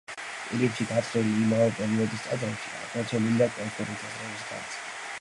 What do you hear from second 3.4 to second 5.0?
კოლხური თეთრების განძი.